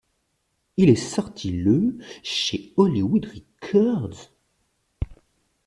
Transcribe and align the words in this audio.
Il 0.77 0.89
est 0.89 0.95
sorti 0.95 1.51
le 1.51 1.99
chez 2.23 2.73
Hollywood 2.75 3.27
Records. 3.61 4.31